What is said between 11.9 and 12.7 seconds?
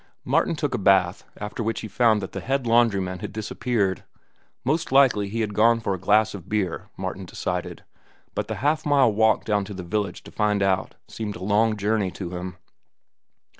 to him.